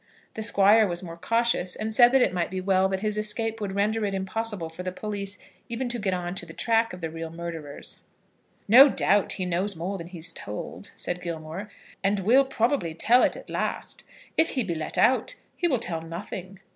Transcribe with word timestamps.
The 0.33 0.41
Squire 0.41 0.87
was 0.87 1.03
more 1.03 1.15
cautious, 1.15 1.75
and 1.75 1.93
said 1.93 2.11
that 2.11 2.23
it 2.23 2.33
might 2.33 2.51
well 2.65 2.87
be 2.87 2.95
that 2.95 3.01
his 3.01 3.19
escape 3.19 3.61
would 3.61 3.73
render 3.75 4.03
it 4.03 4.15
impossible 4.15 4.67
for 4.67 4.81
the 4.81 4.91
police 4.91 5.37
even 5.69 5.89
to 5.89 5.99
get 5.99 6.11
on 6.11 6.33
the 6.33 6.53
track 6.53 6.91
of 6.91 7.01
the 7.01 7.11
real 7.11 7.29
murderers. 7.29 7.99
"No 8.67 8.89
doubt, 8.89 9.33
he 9.33 9.45
knows 9.45 9.75
more 9.75 9.99
than 9.99 10.07
he 10.07 10.17
has 10.17 10.33
told," 10.33 10.89
said 10.97 11.21
Gilmore, 11.21 11.69
"and 12.03 12.21
will 12.21 12.45
probably 12.45 12.95
tell 12.95 13.21
it 13.21 13.37
at 13.37 13.47
last. 13.47 14.03
If 14.37 14.49
he 14.57 14.63
be 14.63 14.73
let 14.73 14.97
out, 14.97 15.35
he 15.55 15.67
will 15.67 15.77
tell 15.77 16.01
nothing." 16.01 16.61